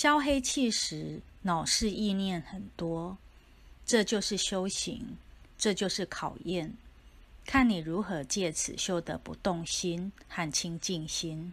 [0.00, 3.18] 消黑气时，脑是意念很多，
[3.84, 5.16] 这就是修行，
[5.58, 6.72] 这就是考验，
[7.44, 11.52] 看你如何借此修得不动心和清净心。